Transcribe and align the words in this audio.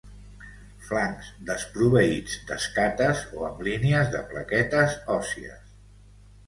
Flancs 0.85 1.27
desproveïts 1.49 2.39
d'escates 2.49 3.23
o 3.41 3.47
amb 3.51 3.63
línies 3.69 4.13
de 4.17 4.27
plaquetes 4.35 4.99
òssies. 5.21 5.75